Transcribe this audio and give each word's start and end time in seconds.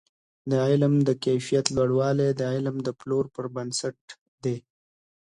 د 0.49 0.51
علم 0.67 0.93
د 1.07 1.09
کیفیت 1.25 1.65
لوړوالی 1.75 2.29
د 2.39 2.41
علم 2.53 2.75
د 2.87 2.89
پلور 2.99 3.25
پر 3.35 3.45
بنسټ 3.55 3.97
دی. 4.43 4.57